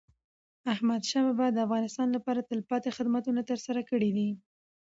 احمدشاه 0.73 1.23
بابا 1.27 1.47
د 1.51 1.57
افغانستان 1.65 2.07
لپاره 2.17 2.45
تلپاتي 2.49 2.89
خدمتونه 2.97 3.41
ترسره 3.49 3.81
کړي 3.89 4.09
دي. 4.17 4.29